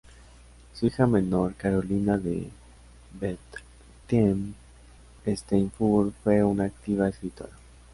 Su 0.73 0.87
hija 0.87 1.05
menor, 1.05 1.53
Carolina 1.53 2.17
de 2.17 2.49
Bentheim-Steinfurt 4.09 6.13
fue 6.23 6.43
una 6.43 6.63
activa 6.63 7.07
escritora. 7.07 7.53